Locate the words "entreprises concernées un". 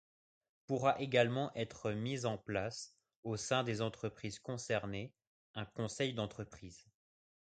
3.83-5.65